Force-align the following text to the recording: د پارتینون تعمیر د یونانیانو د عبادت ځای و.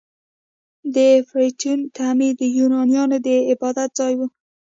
د 0.95 0.97
پارتینون 1.29 1.79
تعمیر 1.97 2.33
د 2.41 2.43
یونانیانو 2.57 3.17
د 3.27 3.29
عبادت 3.51 3.89
ځای 3.99 4.13
و. 4.17 4.21